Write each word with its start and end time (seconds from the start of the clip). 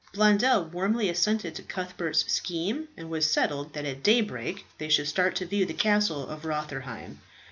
Blondel 0.13 0.63
warmly 0.65 1.09
assented 1.09 1.53
to 1.53 1.61
Cuthbert's 1.61 2.25
scheme, 2.33 2.87
and 2.97 3.05
it 3.05 3.09
was 3.09 3.29
settled 3.29 3.73
that 3.73 3.85
at 3.85 4.01
daybreak 4.01 4.65
they 4.79 4.89
should 4.89 5.07
start 5.07 5.35
to 5.35 5.45
view 5.45 5.63
the 5.67 5.75
Castle 5.75 6.25
of 6.27 6.43
Rotherheim. 6.43 7.19